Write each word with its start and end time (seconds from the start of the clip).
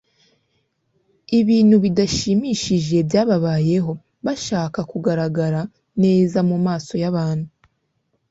ibintu 1.39 1.75
bidashimishije 1.83 2.95
byababayeho, 3.07 3.91
bashaka 4.25 4.79
kugaragara 4.91 5.61
neza 6.03 6.39
mu 6.49 6.57
maso 6.67 6.93
y'abantu 7.01 7.47